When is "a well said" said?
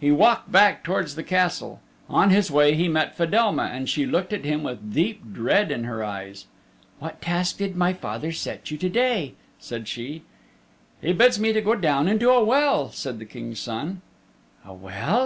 12.28-13.20